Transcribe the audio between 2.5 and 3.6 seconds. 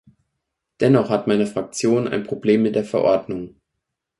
mit der Verordnung.